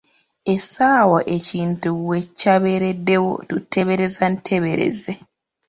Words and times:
Essaawa 0.53 1.19
ekintu 1.35 1.89
we 2.07 2.17
kya 2.39 2.55
beereddewo 2.61 3.31
tuteebereza 3.49 4.23
nteebereze. 4.33 5.13